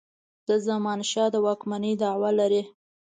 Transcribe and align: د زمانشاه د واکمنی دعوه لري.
د 0.47 0.49
زمانشاه 0.67 1.29
د 1.33 1.35
واکمنی 1.45 1.93
دعوه 2.01 2.31
لري. 2.39 2.63